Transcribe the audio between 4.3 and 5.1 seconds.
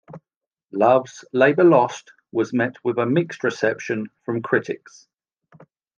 critics.